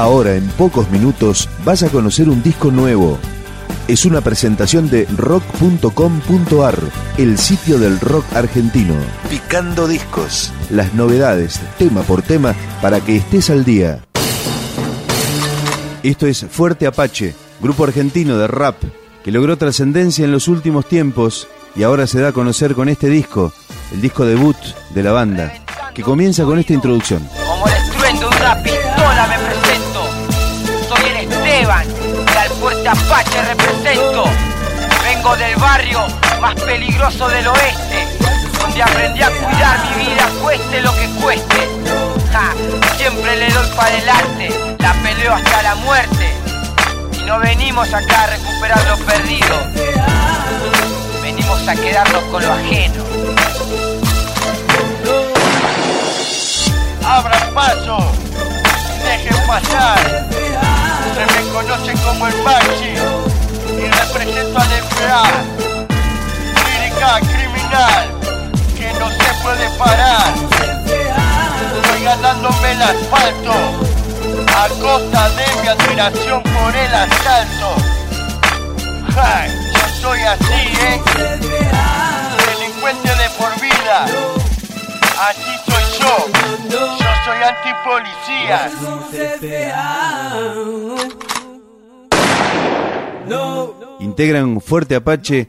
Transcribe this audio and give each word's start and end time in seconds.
Ahora, 0.00 0.34
en 0.34 0.48
pocos 0.52 0.90
minutos, 0.90 1.46
vas 1.62 1.82
a 1.82 1.90
conocer 1.90 2.30
un 2.30 2.42
disco 2.42 2.70
nuevo. 2.70 3.18
Es 3.86 4.06
una 4.06 4.22
presentación 4.22 4.88
de 4.88 5.04
rock.com.ar, 5.14 6.78
el 7.18 7.36
sitio 7.36 7.78
del 7.78 8.00
rock 8.00 8.24
argentino. 8.34 8.94
Picando 9.28 9.86
discos. 9.86 10.54
Las 10.70 10.94
novedades, 10.94 11.60
tema 11.76 12.00
por 12.00 12.22
tema, 12.22 12.54
para 12.80 13.02
que 13.02 13.16
estés 13.16 13.50
al 13.50 13.62
día. 13.66 14.02
Esto 16.02 16.26
es 16.26 16.46
Fuerte 16.48 16.86
Apache, 16.86 17.34
grupo 17.60 17.84
argentino 17.84 18.38
de 18.38 18.46
rap, 18.46 18.82
que 19.22 19.30
logró 19.30 19.58
trascendencia 19.58 20.24
en 20.24 20.32
los 20.32 20.48
últimos 20.48 20.86
tiempos 20.86 21.46
y 21.76 21.82
ahora 21.82 22.06
se 22.06 22.22
da 22.22 22.28
a 22.28 22.32
conocer 22.32 22.74
con 22.74 22.88
este 22.88 23.10
disco, 23.10 23.52
el 23.92 24.00
disco 24.00 24.24
debut 24.24 24.56
de 24.94 25.02
la 25.02 25.12
banda, 25.12 25.52
que 25.92 26.02
comienza 26.02 26.44
con 26.44 26.58
esta 26.58 26.72
introducción. 26.72 27.28
Como 27.46 27.66
el 27.66 27.90
al 32.90 32.96
Fuerte 32.96 33.38
Apache 33.38 33.42
represento. 33.42 34.24
Vengo 35.04 35.36
del 35.36 35.56
barrio 35.56 36.06
más 36.40 36.54
peligroso 36.54 37.28
del 37.28 37.46
oeste, 37.46 38.08
donde 38.58 38.82
aprendí 38.82 39.22
a 39.22 39.30
cuidar 39.30 39.78
mi 39.84 40.04
vida, 40.04 40.28
cueste 40.42 40.80
lo 40.82 40.92
que 40.94 41.08
cueste. 41.20 41.68
Ja, 42.32 42.52
siempre 42.96 43.36
le 43.36 43.50
doy 43.50 43.66
para 43.76 43.88
adelante, 43.88 44.76
la 44.78 44.92
peleo 44.94 45.34
hasta 45.34 45.62
la 45.62 45.74
muerte. 45.76 46.34
Y 47.18 47.22
no 47.24 47.38
venimos 47.38 47.92
acá 47.92 48.24
a 48.24 48.26
recuperar 48.28 48.84
lo 48.86 48.96
perdido, 49.04 49.56
venimos 51.22 51.68
a 51.68 51.74
quedarnos 51.74 52.22
con 52.24 52.42
lo 52.42 52.52
ajeno. 52.52 53.04
abran 57.04 57.54
paso, 57.54 58.12
dejen 59.04 59.46
pasar. 59.46 60.29
Se 61.50 61.56
me 61.56 61.62
conoce 61.62 61.92
como 62.04 62.26
el 62.28 62.42
Maxi 62.42 62.94
y 63.76 63.90
represento 63.90 64.58
al 64.58 64.68
FA. 64.68 65.22
Lírica 66.64 67.18
criminal 67.20 68.06
que 68.76 68.92
no 68.98 69.10
se 69.10 69.34
puede 69.42 69.68
parar. 69.76 70.32
Estoy 71.74 72.04
ganándome 72.04 72.72
el 72.72 72.82
asfalto 72.82 73.52
a 74.56 74.68
costa 74.80 75.30
de 75.30 75.46
mi 75.60 75.68
admiración 75.68 76.42
por 76.42 76.76
el 76.76 76.94
asalto. 76.94 77.74
Ja, 79.14 79.46
yo 79.46 79.88
soy 80.00 80.20
así, 80.20 80.62
¿eh? 80.82 81.02
Delincuente 82.46 83.08
de 83.08 83.30
por 83.30 83.60
vida. 83.60 84.06
Así 85.20 85.52
soy 85.66 85.84
yo. 85.98 86.14
Yo 86.70 87.10
soy 87.24 87.42
antipolicía. 87.42 88.70
Integran 94.00 94.60
Fuerte 94.60 94.94
Apache 94.94 95.48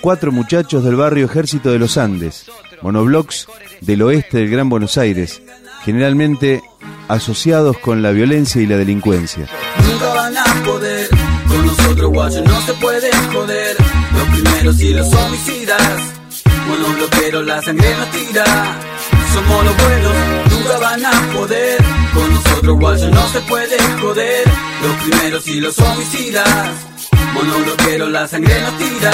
cuatro 0.00 0.32
muchachos 0.32 0.84
del 0.84 0.96
barrio 0.96 1.26
Ejército 1.26 1.70
de 1.70 1.78
los 1.78 1.98
Andes, 1.98 2.46
monoblocks 2.82 3.46
del 3.80 4.02
oeste 4.02 4.38
del 4.38 4.50
Gran 4.50 4.68
Buenos 4.68 4.96
Aires, 4.98 5.42
generalmente 5.84 6.62
asociados 7.08 7.78
con 7.78 8.02
la 8.02 8.10
violencia 8.12 8.62
y 8.62 8.66
la 8.66 8.76
delincuencia. 8.76 9.46
Nunca 9.90 10.14
van 10.14 10.36
a 10.36 10.44
poder, 10.64 11.08
con 11.48 11.66
nosotros 11.66 12.10
guayos 12.10 12.44
no 12.44 12.60
se 12.62 12.72
puede 12.74 13.10
joder. 13.32 13.76
Los 14.12 14.28
primeros 14.28 14.80
y 14.80 14.94
los 14.94 15.12
homicidas, 15.12 15.82
monobloqueros 16.68 17.46
la 17.46 17.62
sangre 17.62 17.94
nos 17.96 18.10
tira. 18.10 18.44
Somos 19.34 19.64
los 19.64 19.76
buenos, 19.76 20.12
nunca 20.50 20.78
van 20.78 21.06
a 21.06 21.32
poder. 21.32 21.78
Con 22.14 22.34
nosotros 22.34 22.78
guayos 22.78 23.10
no 23.10 23.28
se 23.28 23.40
puede 23.42 23.76
joder. 24.00 24.48
Los 24.82 24.96
primeros 24.96 25.46
y 25.48 25.60
los 25.60 25.78
homicidas, 25.78 26.74
monobloqueros 27.42 28.10
la 28.10 28.26
sangre 28.26 28.60
nos 28.60 28.78
tira. 28.78 29.12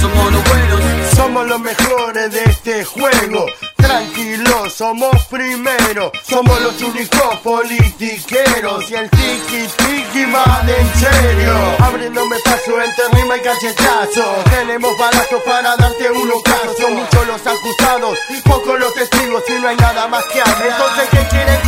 Somos 0.00 0.32
los 0.32 0.44
buenos, 0.44 0.80
Somos 1.14 1.46
los 1.46 1.60
mejores 1.60 2.32
de 2.32 2.44
este 2.44 2.84
juego. 2.84 3.46
Tranquilos, 3.76 4.72
somos 4.74 5.10
primero. 5.26 6.12
Somos 6.22 6.60
los 6.60 6.80
únicos 6.82 7.36
politiqueros. 7.42 8.90
Y 8.90 8.94
el 8.94 9.10
tiki 9.10 9.66
tiki 9.76 10.24
va 10.32 10.62
de 10.64 10.80
en 10.80 10.94
serio. 10.94 11.54
Abriéndome 11.80 12.36
paso 12.44 12.80
entre 12.80 13.20
rima 13.20 13.36
y 13.36 13.40
cachetazo. 13.40 14.24
Tenemos 14.50 14.96
balazos 14.98 15.42
para 15.44 15.76
darte 15.76 16.10
un 16.10 16.30
ocaso. 16.30 16.74
Son 16.80 16.94
muchos 16.94 17.26
los 17.26 17.46
acusados, 17.46 18.18
pocos 18.44 18.78
los 18.78 18.94
testigos. 18.94 19.42
Y 19.48 19.60
no 19.60 19.68
hay 19.68 19.76
nada 19.76 20.08
más 20.08 20.24
que 20.26 20.40
hablar. 20.40 20.62
Entonces, 20.62 21.08
¿qué 21.10 21.28
quieren? 21.28 21.59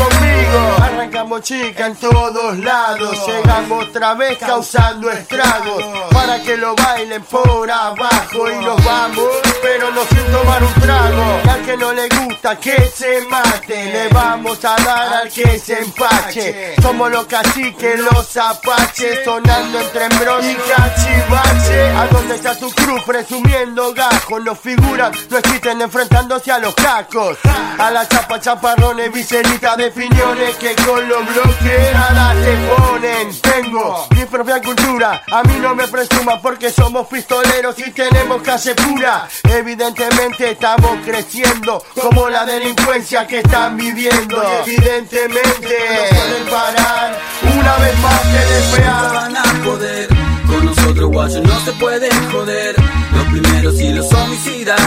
Arrancamos 1.32 1.42
chica 1.42 1.86
en 1.86 1.96
todos 1.96 2.58
lados. 2.58 3.26
Llegamos 3.26 3.84
otra 3.84 4.14
vez 4.14 4.36
causando 4.38 5.10
estragos. 5.10 5.82
Para 6.12 6.42
que 6.42 6.56
lo 6.56 6.74
bailen 6.74 7.22
por 7.24 7.70
abajo 7.70 8.50
y 8.50 8.64
nos 8.64 8.84
vamos. 8.84 9.28
Pero 9.62 9.90
no 9.92 10.04
sin 10.04 10.24
tomar 10.30 10.62
un 10.62 10.74
trago. 10.74 11.40
Y 11.44 11.48
al 11.48 11.62
que 11.62 11.76
no 11.76 11.92
le 11.92 12.08
gusta 12.08 12.58
que 12.58 12.90
se 12.94 13.22
mate, 13.28 13.92
le 13.92 14.08
vamos 14.08 14.62
a 14.64 14.76
dar 14.76 15.14
al 15.22 15.30
que 15.30 15.58
se 15.58 15.78
empache. 15.78 16.74
Somos 16.82 17.10
los 17.10 17.24
caciques, 17.24 17.98
los 17.98 18.36
apaches, 18.36 19.24
sonando 19.24 19.80
entre 19.80 20.04
embros 20.04 20.44
y 20.44 20.54
cachivache. 20.54 21.90
¿A 21.96 22.06
dónde 22.08 22.34
está 22.34 22.58
tu 22.58 22.70
cruz 22.72 23.02
presumiendo 23.04 23.94
gajos? 23.94 24.42
Los 24.42 24.58
figuras 24.58 25.12
no 25.30 25.38
existen 25.38 25.80
enfrentándose 25.80 26.52
a 26.52 26.58
los 26.58 26.74
cacos. 26.74 27.38
A 27.78 27.90
la 27.90 28.06
chapa, 28.06 28.38
chaparrones, 28.38 29.10
viseritas 29.12 29.76
de 29.76 29.90
piñones 29.90 30.56
que 30.56 30.74
con 30.76 31.08
los 31.08 31.21
bloques 31.26 31.92
nada 31.92 32.34
se 32.42 32.56
ponen. 32.68 33.40
Tengo 33.40 34.06
mi 34.10 34.24
propia 34.24 34.60
cultura, 34.60 35.22
a 35.30 35.42
mí 35.42 35.54
no 35.60 35.74
me 35.74 35.86
presuma 35.88 36.40
porque 36.40 36.70
somos 36.70 37.06
pistoleros 37.06 37.78
y 37.78 37.90
tenemos 37.90 38.42
calle 38.42 38.74
pura. 38.74 39.28
Evidentemente 39.44 40.50
estamos 40.50 40.98
creciendo 41.04 41.84
como 42.00 42.28
la 42.28 42.44
delincuencia 42.44 43.26
que 43.26 43.38
están 43.38 43.76
viviendo. 43.76 44.42
Evidentemente 44.66 45.78
no 45.94 46.16
pueden 46.16 46.46
parar. 46.50 47.18
Una 47.42 47.76
vez 47.76 47.98
más 47.98 48.24
nunca 48.24 48.44
despean. 48.44 49.62
poder. 49.64 50.08
Con 50.46 50.66
nosotros 50.66 51.10
guayos 51.10 51.42
no 51.42 51.60
se 51.60 51.72
pueden 51.72 52.30
joder. 52.30 52.74
Los 53.14 53.24
primeros 53.26 53.74
y 53.80 53.92
los 53.92 54.12
homicidas, 54.12 54.80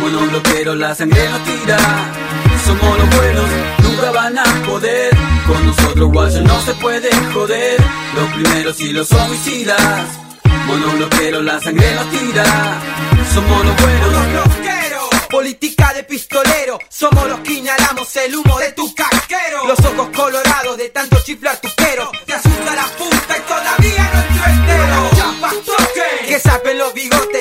monobloqueros 0.00 0.76
la 0.76 0.94
sangre 0.94 1.28
nos 1.28 1.42
tira. 1.44 1.78
Somos 2.64 2.98
los 2.98 3.16
buenos, 3.16 3.44
Guayos 6.12 6.42
no 6.42 6.60
se 6.62 6.74
pueden 6.74 7.32
joder. 7.32 7.80
Los 8.14 8.32
primeros 8.32 8.80
y 8.80 8.92
los 8.92 9.12
homicidas, 9.12 10.06
monobloqueros 10.66 11.44
la 11.44 11.60
sangre 11.60 11.94
nos 11.94 12.10
tira. 12.10 12.44
Somos 13.34 13.64
los 13.64 13.76
buenos. 13.82 14.06
Política 15.30 15.92
de 15.92 16.04
pistolero, 16.04 16.78
somos 16.88 17.28
los 17.28 17.40
que 17.40 17.54
inhalamos 17.54 18.16
el 18.16 18.36
humo 18.36 18.58
de 18.58 18.72
tu 18.72 18.94
casquero. 18.94 19.66
Los 19.66 19.78
ojos 19.80 20.08
colorados 20.16 20.76
de 20.78 20.88
tanto 20.90 21.18
chiflar 21.24 21.60
tu 21.60 21.68
pero, 21.76 22.10
te 22.24 22.32
asusta 22.32 22.74
la 22.74 22.84
punta 22.96 23.36
y 23.36 23.40
todavía 23.42 24.10
no 24.14 24.20
entro 24.22 24.44
entero. 24.50 25.10
Chapas 25.16 25.54
toque, 25.64 26.26
que 26.28 26.38
saben 26.38 26.78
los 26.78 26.94
bigotes, 26.94 27.35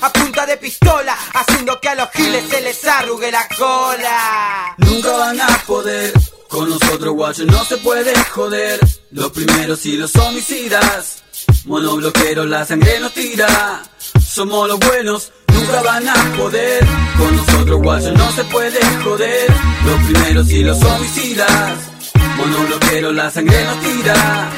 a 0.00 0.12
punta 0.12 0.46
de 0.46 0.56
pistola, 0.56 1.16
haciendo 1.34 1.80
que 1.80 1.88
a 1.88 1.94
los 1.94 2.10
giles 2.10 2.44
se 2.48 2.60
les 2.60 2.84
arrugue 2.84 3.30
la 3.30 3.46
cola. 3.56 4.74
Nunca 4.78 5.12
van 5.12 5.40
a 5.40 5.48
poder. 5.66 6.12
Con 6.48 6.70
nosotros 6.70 7.14
guayos 7.14 7.46
no 7.46 7.64
se 7.64 7.76
puede 7.78 8.14
joder. 8.30 8.78
Los 9.10 9.30
primeros 9.32 9.84
y 9.86 9.96
los 9.96 10.14
homicidas. 10.16 11.22
Monobloqueros 11.64 12.46
la 12.46 12.64
sangre 12.64 13.00
nos 13.00 13.12
tira. 13.12 13.82
Somos 14.24 14.68
los 14.68 14.78
buenos, 14.78 15.32
nunca 15.48 15.82
van 15.82 16.08
a 16.08 16.14
poder. 16.36 16.86
Con 17.18 17.36
nosotros 17.36 17.82
guayos 17.82 18.12
no 18.12 18.32
se 18.32 18.44
puede 18.44 18.80
joder. 19.02 19.46
Los 19.84 20.02
primeros 20.04 20.50
y 20.50 20.62
los 20.62 20.82
homicidas. 20.82 21.72
Monobloqueros 22.36 23.14
la 23.14 23.30
sangre 23.30 23.64
nos 23.64 23.80
tira. 23.80 24.50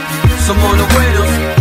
Somos 0.46 0.76
los 0.76 0.94
buenos. 0.94 1.57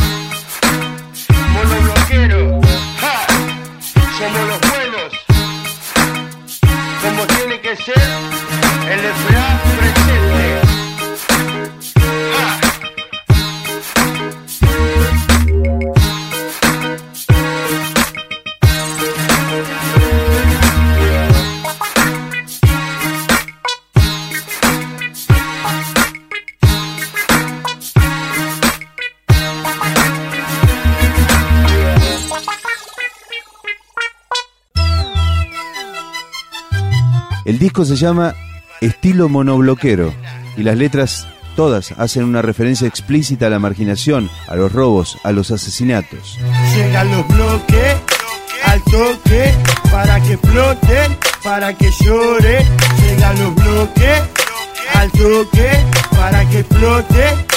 Que 7.68 7.75
ser, 7.75 7.94
el 7.98 9.00
FA 9.00 9.97
disco 37.78 37.96
se 37.96 38.04
llama 38.04 38.34
Estilo 38.82 39.30
Monobloquero 39.30 40.12
y 40.56 40.64
las 40.64 40.76
letras 40.76 41.28
todas 41.56 41.92
hacen 41.92 42.24
una 42.24 42.42
referencia 42.42 42.88
explícita 42.88 43.46
a 43.46 43.50
la 43.52 43.60
marginación, 43.60 44.32
a 44.48 44.56
los 44.56 44.72
robos, 44.72 45.20
a 45.24 45.32
los 45.32 45.52
asesinatos. 45.52 46.40
Llegan 46.76 47.12
los 47.12 47.28
bloques 47.28 47.96
al 48.66 48.84
toque 48.84 49.54
para 49.92 50.20
que 50.22 50.38
floten, 50.40 51.18
para 51.44 51.72
que 51.76 51.92
lloren. 52.04 52.66
Llegan 53.00 53.40
los 53.44 53.54
bloques 53.54 54.24
al 54.96 55.12
toque 55.12 55.70
para 56.16 56.50
que 56.50 56.64
floten 56.64 57.56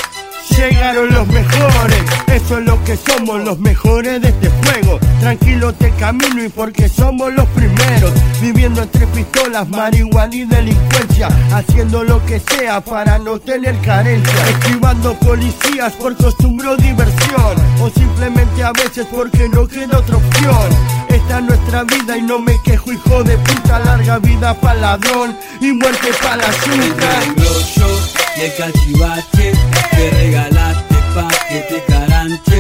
Llegaron 0.57 1.13
los 1.13 1.27
mejores, 1.29 2.03
eso 2.27 2.59
es 2.59 2.65
lo 2.65 2.83
que 2.85 2.97
somos, 2.97 3.45
los 3.45 3.59
mejores 3.59 4.21
de 4.21 4.29
este 4.29 4.51
juego. 4.51 4.99
Tranquilo 5.21 5.73
te 5.73 5.91
camino 5.93 6.43
y 6.43 6.49
porque 6.49 6.89
somos 6.89 7.33
los 7.33 7.47
primeros. 7.49 8.13
Viviendo 8.41 8.83
entre 8.83 9.07
pistolas, 9.09 9.69
marihuana 9.69 10.35
y 10.35 10.45
delincuencia. 10.45 11.29
Haciendo 11.53 12.05
lo 12.05 12.25
que 12.27 12.41
sea 12.41 12.81
para 12.81 13.19
no 13.19 13.39
tener 13.39 13.79
carencia. 13.81 14.49
Esquivando 14.49 15.15
policías 15.15 15.93
por 15.95 16.17
costumbre 16.17 16.69
o 16.69 16.77
diversión. 16.77 17.57
O 17.81 17.91
simplemente 17.91 18.63
a 18.63 18.73
veces 18.73 19.07
porque 19.11 19.49
no 19.49 19.67
queda 19.67 19.99
otra 19.99 20.17
opción. 20.17 20.71
Esta 21.09 21.39
es 21.39 21.45
nuestra 21.45 21.85
vida 21.85 22.17
y 22.17 22.23
no 22.23 22.39
me 22.39 22.61
quejo, 22.63 22.93
hijo 22.93 23.23
de 23.23 23.37
puta. 23.39 23.79
Larga 23.81 24.19
vida 24.19 24.55
para 24.55 24.81
ladrón 24.81 25.37
y 25.61 25.73
muerte 25.73 26.09
para 26.21 26.37
la 26.37 26.49
y 26.49 28.20
el 28.41 28.55
cachivache 28.55 29.53
te 29.91 30.11
regalaste 30.11 30.95
pa' 31.15 31.29
que 31.49 31.61
te 31.69 31.85
caranche. 31.85 32.59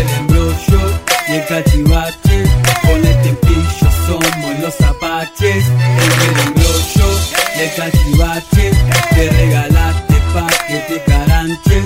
El 0.00 0.08
embrollo 0.18 0.80
y 1.28 1.32
el 1.32 1.46
cachivache, 1.46 2.44
con 2.82 3.04
el 3.04 3.22
tempillo 3.22 3.88
somos 4.06 4.58
los 4.60 4.80
apaches. 4.80 5.64
El 6.04 6.40
embrollo 6.46 7.08
y 7.54 7.60
el 7.60 7.74
cachivache 7.76 8.70
te 9.14 9.30
regalaste 9.30 10.14
pa' 10.32 10.46
que 10.68 10.78
te 10.88 11.02
caranche. 11.04 11.82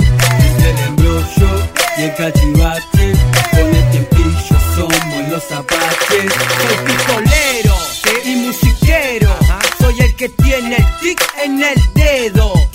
El 0.68 0.78
embrollo 0.86 1.50
y 1.98 2.02
el 2.02 2.14
cachivache, 2.14 3.12
con 3.50 3.74
el 3.74 3.90
tempillo 3.90 4.56
somos 4.76 5.28
los 5.28 5.52
apaches. 5.52 6.32
Soy 6.62 6.76
pistolero 6.86 7.76
y 8.24 8.36
musiquero, 8.36 9.34
soy 9.80 10.00
el 10.00 10.14
que 10.14 10.28
tiene 10.28 10.76
el 10.76 10.86
tic 11.00 11.20
en 11.44 11.62
el 11.64 11.94
dedo 11.94 12.68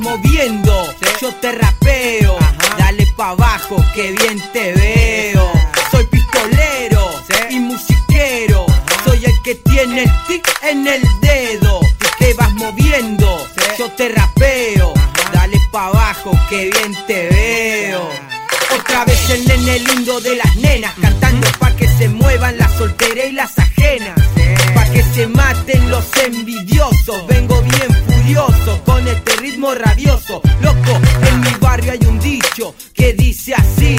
moviendo, 0.00 0.94
yo 1.20 1.32
te 1.34 1.52
rapeo. 1.52 2.36
Dale 2.78 3.06
pa' 3.16 3.30
abajo 3.30 3.76
que 3.94 4.12
bien 4.12 4.40
te 4.52 4.72
veo. 4.72 5.52
Soy 5.90 6.06
pistolero 6.06 7.10
y 7.50 7.60
musiquero. 7.60 8.66
Soy 9.04 9.24
el 9.24 9.42
que 9.42 9.54
tiene 9.56 10.02
el 10.04 10.10
tic 10.26 10.46
en 10.62 10.86
el 10.86 11.02
dedo. 11.20 11.80
Te 12.18 12.34
vas 12.34 12.52
moviendo, 12.54 13.46
yo 13.78 13.90
te 13.92 14.08
rapeo. 14.08 14.92
Dale 15.32 15.58
pa' 15.70 15.86
abajo 15.86 16.32
que 16.48 16.70
bien 16.70 16.96
te 17.06 17.28
veo. 17.28 18.08
Otra 18.78 19.04
vez 19.04 19.30
el 19.30 19.46
nene 19.46 19.78
lindo 19.80 20.20
de 20.20 20.36
las 20.36 20.56
nenas 20.56 20.94
cantando 21.00 21.46
pa' 21.58 21.74
que 21.76 21.88
se 21.88 22.08
muevan 22.08 22.56
las 22.58 22.72
solteras 22.74 23.26
y 23.26 23.32
las 23.32 23.58
ajenas. 23.58 24.18
Pa' 24.74 24.86
que 24.86 25.02
se 25.14 25.26
maten 25.26 25.90
los 25.90 26.04
envidiosos. 26.24 27.26
Vengo 27.26 27.60
bien 27.62 28.09
con 28.84 29.06
este 29.08 29.36
ritmo 29.36 29.74
rabioso. 29.74 30.40
Loco, 30.60 31.00
en 31.26 31.40
mi 31.40 31.50
barrio 31.60 31.92
hay 31.92 32.06
un 32.06 32.20
dicho 32.20 32.74
que 32.94 33.12
dice 33.12 33.54
así. 33.54 33.96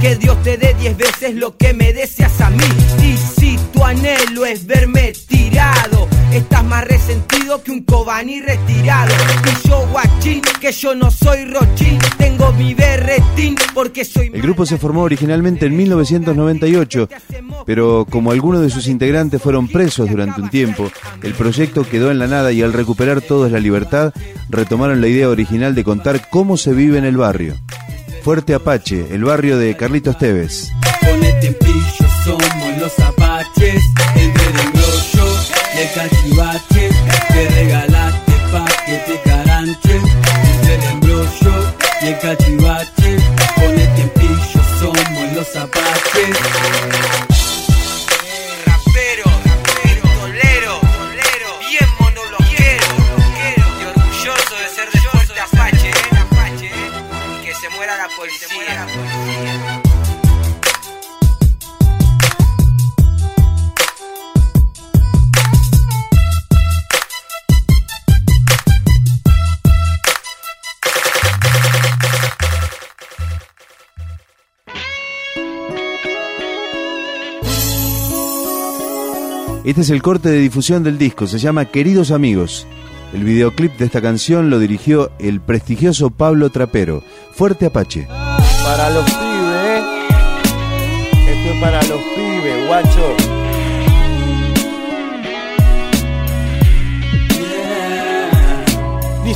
Que 0.00 0.16
Dios 0.16 0.40
te 0.42 0.56
dé 0.56 0.74
diez 0.80 0.96
veces 0.96 1.34
lo 1.34 1.56
que 1.56 1.72
me 1.74 1.92
deseas 1.92 2.40
a 2.40 2.50
mí. 2.50 2.64
Y 3.02 3.16
si 3.16 3.56
tu 3.72 3.84
anhelo 3.84 4.46
es 4.46 4.66
verme 4.66 5.12
tirado, 5.12 6.08
estás 6.32 6.64
más 6.64 6.86
resentido 6.86 7.62
que 7.62 7.70
un 7.70 7.82
cobani 7.82 8.40
retirado. 8.40 9.12
Y 9.44 9.68
yo 9.68 9.86
guachín, 9.90 10.42
que 10.60 10.72
yo 10.72 10.94
no 10.94 11.10
soy 11.10 11.44
rochín, 11.46 11.98
tengo 12.16 12.52
mi 12.52 12.74
berretín 12.74 13.56
porque 13.74 14.04
soy... 14.04 14.30
El 14.32 14.42
grupo 14.42 14.66
se 14.66 14.78
formó 14.78 15.02
originalmente 15.02 15.66
en 15.66 15.76
1998, 15.76 17.08
pero 17.64 18.06
como 18.08 18.30
algunos 18.30 18.60
de 18.62 18.70
sus 18.70 18.86
integrantes 18.86 19.40
fueron 19.40 19.68
presos 19.68 20.10
durante 20.10 20.40
un 20.40 20.50
tiempo, 20.50 20.90
el 21.22 21.34
proyecto 21.34 21.84
quedó 21.88 22.10
en 22.10 22.18
la 22.18 22.26
nada 22.26 22.52
y 22.52 22.62
al 22.62 22.72
recuperar 22.72 23.20
todos 23.20 23.50
la 23.50 23.60
libertad, 23.60 24.12
retomaron 24.48 25.00
la 25.00 25.08
idea 25.08 25.28
original 25.28 25.74
de 25.74 25.84
contar 25.84 26.28
cómo 26.28 26.56
se 26.56 26.72
vive 26.72 26.98
en 26.98 27.04
el 27.04 27.16
barrio. 27.16 27.54
Fuerte 28.22 28.54
Apache, 28.54 29.06
el 29.10 29.24
barrio 29.24 29.58
de 29.58 29.76
Carlitos 29.76 30.18
Tevez. 30.18 30.70
Este 79.64 79.82
es 79.82 79.90
el 79.90 80.02
corte 80.02 80.28
de 80.30 80.40
difusión 80.40 80.82
del 80.82 80.98
disco, 80.98 81.28
se 81.28 81.38
llama 81.38 81.66
Queridos 81.66 82.10
Amigos. 82.10 82.66
El 83.12 83.24
videoclip 83.24 83.76
de 83.78 83.86
esta 83.86 84.02
canción 84.02 84.50
lo 84.50 84.58
dirigió 84.58 85.10
el 85.18 85.40
prestigioso 85.40 86.10
Pablo 86.10 86.50
Trapero. 86.50 87.02
Fuerte 87.32 87.66
Apache. 87.66 88.06
Para 88.06 88.90
los 88.90 89.04
pibes. 89.04 89.84
Esto 91.26 91.52
es 91.54 91.60
para 91.60 91.82
los 91.84 92.00
pibes, 92.14 92.66
guacho. 92.66 93.37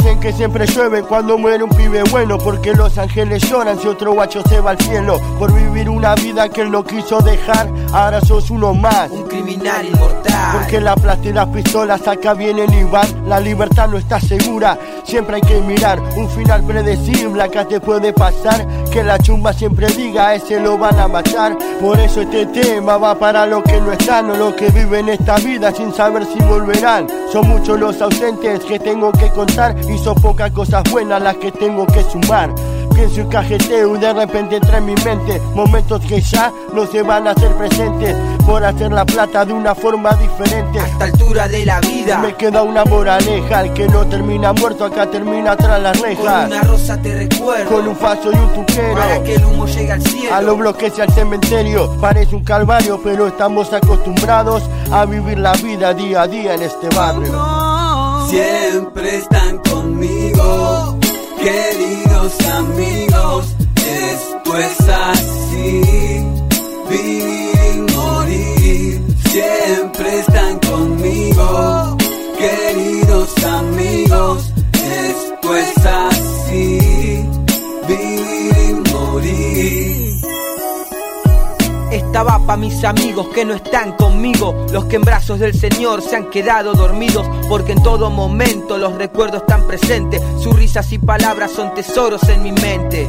Dicen 0.02 0.18
que 0.18 0.32
siempre 0.32 0.66
llueve 0.66 1.04
cuando 1.04 1.38
muere 1.38 1.62
un 1.62 1.71
pibe 1.71 2.02
bueno 2.11 2.37
Porque 2.37 2.75
los 2.75 2.99
ángeles 2.99 3.49
lloran 3.49 3.78
si 3.78 3.87
otro 3.87 4.14
guacho 4.14 4.42
se 4.49 4.59
va 4.59 4.73
al 4.73 4.78
cielo 4.78 5.21
Por 5.38 5.54
vivir 5.54 5.88
una 5.88 6.16
vida 6.16 6.49
que 6.49 6.62
él 6.62 6.71
no 6.71 6.85
quiso 6.85 7.21
dejar. 7.21 7.68
Ahora 7.92 8.21
sos 8.21 8.50
uno 8.50 8.75
más. 8.75 9.11
Un 9.11 9.25
criminal 9.25 9.87
inmortal. 9.87 10.59
Porque 10.59 10.80
la 10.80 10.97
plata 10.97 11.28
y 11.28 11.32
las 11.32 11.49
pistolas 11.49 12.06
acá 12.09 12.35
vienen 12.35 12.73
y 12.73 12.85
van. 12.85 13.28
La 13.28 13.40
libertad 13.40 13.88
no 13.88 13.99
está 13.99 14.21
segura 14.21 14.78
Siempre 15.04 15.37
hay 15.37 15.42
que 15.42 15.61
mirar 15.61 16.00
un 16.16 16.28
final 16.30 16.62
predecible 16.64 17.42
Acá 17.42 17.66
te 17.66 17.80
puede 17.80 18.12
pasar. 18.12 18.66
Que 18.90 19.02
la 19.02 19.18
chumba 19.18 19.52
siempre 19.52 19.88
diga 19.88 20.28
a 20.28 20.35
ese 20.35 20.61
lo 20.61 20.78
van 20.78 20.99
a 20.99 21.09
matar 21.09 21.56
Por 21.80 21.99
eso 21.99 22.23
este 22.23 22.47
tema 22.47 22.99
va 22.99 23.14
para 23.14 23.47
los 23.47 23.62
que 23.62 23.80
no 23.80 23.92
están 23.92 24.30
O 24.30 24.37
los 24.37 24.54
que 24.54 24.71
viven 24.71 25.09
esta 25.09 25.37
vida 25.37 25.73
sin 25.73 25.92
saber 25.92 26.25
si 26.26 26.38
volverán. 26.44 27.06
Son 27.32 27.49
muchos 27.49 27.78
los 27.78 28.00
ausentes 28.00 28.61
que 28.64 28.78
tengo 28.78 29.12
que 29.12 29.28
contar 29.30 29.76
y 29.88 29.99
son 29.99 30.14
pocas 30.16 30.50
cosas 30.50 30.82
buenas 30.90 31.23
las 31.23 31.37
que 31.37 31.52
tengo 31.52 31.87
que 31.87 32.02
sumar. 32.04 32.54
Pienso 32.95 33.21
y 33.21 33.25
cajeteo 33.27 33.97
y 33.97 33.99
de 33.99 34.13
repente 34.13 34.57
entra 34.57 34.79
en 34.79 34.87
mi 34.87 34.95
mente 35.05 35.41
momentos 35.55 36.01
que 36.03 36.21
ya 36.21 36.53
no 36.73 36.87
se 36.87 37.03
van 37.03 37.27
a 37.27 37.31
hacer 37.31 37.55
presentes 37.57 38.17
por 38.47 38.65
hacer 38.65 38.93
la 38.93 39.05
plata 39.05 39.45
de 39.45 39.53
una 39.53 39.75
forma 39.75 40.13
diferente. 40.15 40.79
A 40.79 40.87
esta 40.87 41.05
altura 41.05 41.49
de 41.49 41.65
la 41.65 41.81
vida 41.81 42.19
me 42.19 42.35
queda 42.35 42.63
una 42.63 42.85
moraleja, 42.85 43.63
el 43.63 43.73
que 43.73 43.89
no 43.89 44.07
termina 44.07 44.53
muerto 44.53 44.85
acá 44.85 45.11
termina 45.11 45.57
tras 45.57 45.81
las 45.81 46.01
rejas. 46.01 46.49
Con 46.49 46.53
una 46.53 46.63
rosa 46.63 47.03
te 47.03 47.15
recuerdo, 47.15 47.71
con 47.71 47.89
un 47.89 47.97
falso 47.97 48.31
y 48.33 48.37
un 48.37 48.55
tuquero, 48.55 48.95
para 48.95 49.23
que 49.23 49.35
el 49.35 49.45
humo 49.45 49.67
llegue 49.67 49.93
al 49.93 50.03
cielo. 50.03 50.35
A 50.35 50.43
los 50.43 50.59
bloques 50.59 50.93
y 50.99 51.01
al 51.01 51.13
cementerio, 51.13 51.97
parece 52.01 52.35
un 52.35 52.45
calvario, 52.45 53.01
pero 53.03 53.27
estamos 53.29 53.73
acostumbrados 53.73 54.63
a 54.91 55.05
vivir 55.05 55.39
la 55.39 55.53
vida 55.55 55.95
día 55.95 56.23
a 56.23 56.29
día 56.29 56.55
en 56.55 56.63
este 56.63 56.89
barrio 56.95 57.83
siempre 58.33 59.17
están 59.19 59.59
conmigo, 59.59 60.99
queridos 61.43 62.33
amigos, 62.47 63.57
esto 63.77 64.57
es 64.57 64.89
así, 64.89 66.25
vivir 66.89 67.53
y 67.75 67.93
morir, 67.93 69.03
siempre 69.31 70.21
están 70.21 70.59
conmigo, 70.61 71.92
Esta 82.23 82.38
va 82.38 82.47
pa' 82.47 82.57
mis 82.57 82.85
amigos 82.85 83.26
que 83.35 83.45
no 83.45 83.52
están 83.52 83.97
conmigo, 83.97 84.55
los 84.71 84.85
que 84.85 84.95
en 84.95 85.02
brazos 85.02 85.41
del 85.41 85.59
Señor 85.59 86.02
se 86.02 86.14
han 86.14 86.31
quedado 86.31 86.73
dormidos, 86.73 87.26
porque 87.49 87.73
en 87.73 87.83
todo 87.83 88.11
momento 88.11 88.79
los 88.79 88.95
recuerdos 88.95 89.41
están 89.41 89.67
presentes, 89.67 90.23
sus 90.41 90.55
risas 90.55 90.93
y 90.93 90.99
palabras 90.99 91.50
son 91.50 91.75
tesoros 91.75 92.23
en 92.29 92.45
mi 92.45 92.52
mente. 92.52 93.09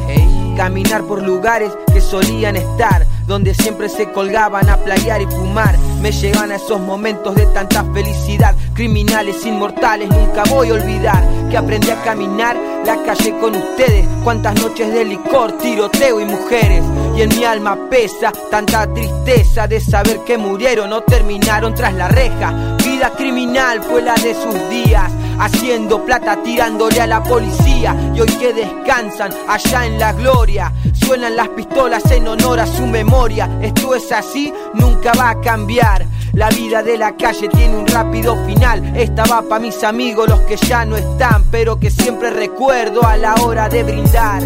Caminar 0.58 1.03
por 1.03 1.22
lugares 1.22 1.72
que 1.93 2.01
solían 2.01 2.55
estar, 2.55 3.05
donde 3.27 3.53
siempre 3.53 3.88
se 3.88 4.12
colgaban 4.12 4.67
a 4.67 4.77
playar 4.77 5.22
y 5.22 5.27
fumar. 5.27 5.77
Me 6.01 6.12
llevan 6.12 6.51
a 6.51 6.55
esos 6.55 6.79
momentos 6.79 7.36
de 7.36 7.46
tanta 7.48 7.84
felicidad. 7.93 8.55
Criminales 8.74 9.46
inmortales, 9.46 10.10
nunca 10.10 10.43
voy 10.50 10.70
a 10.70 10.74
olvidar 10.74 11.24
que 11.51 11.58
aprendí 11.58 11.91
a 11.91 12.01
caminar 12.01 12.58
la 12.84 12.98
calle 13.03 13.38
con 13.39 13.55
ustedes. 13.55 14.08
Cuántas 14.24 14.60
noches 14.60 14.91
de 14.91 15.05
licor, 15.05 15.51
tiroteo 15.60 16.20
y 16.20 16.25
mujeres. 16.25 16.84
Y 17.15 17.22
en 17.22 17.29
mi 17.29 17.43
alma 17.46 17.77
pesa 17.89 18.32
tanta 18.50 18.91
tristeza 18.91 19.67
de 19.67 19.79
saber 19.79 20.20
que 20.25 20.38
murieron 20.38 20.91
o 20.93 21.01
terminaron 21.01 21.75
tras 21.75 21.93
la 21.93 22.08
reja. 22.08 22.77
Vida 22.84 23.12
criminal 23.12 23.82
fue 23.84 24.01
la 24.01 24.15
de 24.15 24.34
sus 24.34 24.70
días 24.70 25.12
haciendo 25.39 26.03
plata 26.05 26.41
tirándole 26.43 27.01
a 27.01 27.08
la 27.08 27.24
policía. 27.24 27.96
Y 28.15 28.22
hoy 28.22 28.32
que 28.39 28.53
descansan 28.53 29.32
allá 29.48 29.86
en 29.86 30.00
la 30.00 30.13
gloria 30.13 30.74
suenan 30.93 31.36
las 31.36 31.50
pistolas 31.50 32.10
en 32.12 32.27
honor 32.27 32.60
a 32.60 32.65
su 32.65 32.86
memoria. 32.88 33.50
Esto 33.62 33.96
es 33.96 34.12
así 34.12 34.53
nunca 34.74 35.12
va 35.17 35.32
a 35.32 35.41
cambiar 35.41 36.05
la 36.34 36.50
vida 36.50 36.84
de 36.84 36.98
la 36.98 37.16
calle 37.16 37.48
tiene 37.48 37.78
un 37.78 37.88
rápido 37.88 38.36
final. 38.46 38.96
Esta 38.98 39.24
va 39.25 39.42
para 39.44 39.62
mis 39.62 39.84
amigos 39.84 40.28
los 40.28 40.40
que 40.42 40.58
ya 40.58 40.84
no 40.86 40.98
están 40.98 41.46
pero 41.52 41.80
que 41.80 41.90
siempre 41.90 42.32
recuerdo 42.32 43.06
a 43.06 43.16
la 43.18 43.36
hora 43.36 43.70
de 43.70 43.84
brindar. 43.84 44.44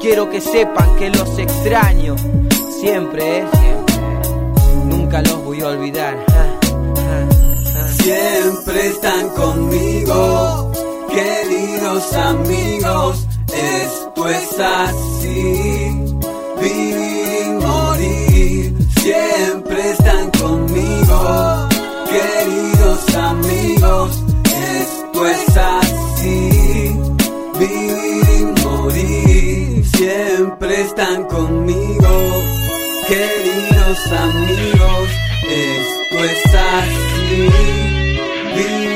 Quiero 0.00 0.28
que 0.30 0.40
sepan 0.40 0.96
que 0.96 1.10
los 1.10 1.38
extraño 1.38 2.16
siempre 2.80 3.38
eh, 3.38 3.46
nunca 4.84 5.22
los 5.22 5.44
voy 5.44 5.60
a 5.60 5.68
olvidar. 5.68 6.16
Siempre 8.02 8.86
están 8.86 9.28
conmigo, 9.30 10.72
queridos 11.08 12.12
amigos, 12.14 13.26
esto 13.52 14.28
es 14.28 14.60
así, 14.60 16.04
vivir 16.60 17.55
amigos, 23.16 24.22
esto 24.44 25.26
es 25.26 25.56
así, 25.56 26.94
vivir 27.58 28.24
y 28.38 28.62
morir, 28.64 29.84
siempre 29.96 30.82
están 30.82 31.24
conmigo, 31.24 32.42
queridos 33.08 34.12
amigos, 34.12 35.08
esto 35.50 36.24
es 36.24 36.54
así. 36.54 37.48
Vivir 38.56 38.95